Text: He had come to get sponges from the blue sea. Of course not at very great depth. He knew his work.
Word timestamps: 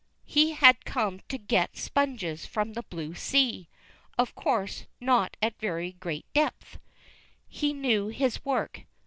He 0.25 0.53
had 0.53 0.83
come 0.83 1.21
to 1.29 1.37
get 1.37 1.77
sponges 1.77 2.47
from 2.47 2.73
the 2.73 2.81
blue 2.81 3.13
sea. 3.13 3.69
Of 4.17 4.33
course 4.33 4.87
not 4.99 5.37
at 5.43 5.59
very 5.59 5.91
great 5.91 6.25
depth. 6.33 6.79
He 7.47 7.71
knew 7.71 8.07
his 8.07 8.43
work. 8.43 8.85